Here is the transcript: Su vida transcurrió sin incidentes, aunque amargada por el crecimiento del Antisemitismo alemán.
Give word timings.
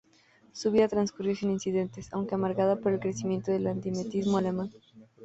Su 0.51 0.71
vida 0.71 0.87
transcurrió 0.87 1.35
sin 1.35 1.51
incidentes, 1.51 2.11
aunque 2.11 2.33
amargada 2.33 2.77
por 2.79 2.91
el 2.91 2.99
crecimiento 2.99 3.51
del 3.51 3.67
Antisemitismo 3.67 4.39
alemán. 4.39 4.71